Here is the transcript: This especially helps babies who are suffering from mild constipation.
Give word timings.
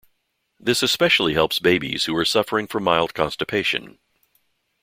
This 0.59 0.81
especially 0.81 1.35
helps 1.35 1.59
babies 1.59 2.05
who 2.05 2.15
are 2.17 2.25
suffering 2.25 2.65
from 2.65 2.83
mild 2.85 3.13
constipation. 3.13 3.99